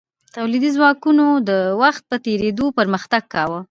[0.35, 1.51] تولیدي ځواکونو د
[1.81, 3.59] وخت په تیریدو پرمختګ کاوه.